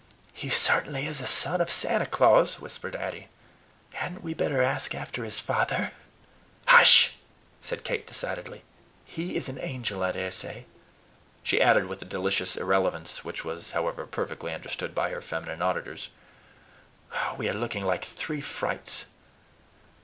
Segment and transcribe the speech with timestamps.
[0.33, 3.27] "He certainly is a son of Santa Claus," whispered Addy.
[3.93, 5.91] "Hadn't we better ask after his father?"
[6.65, 7.13] "Hush!"
[7.61, 8.63] said Kate decidedly.
[9.05, 10.65] "He is an angel, I dare say."
[11.43, 16.09] She added with a delicious irrelevance, which was, however, perfectly understood by her feminine auditors,
[17.37, 19.05] "We are looking like three frights."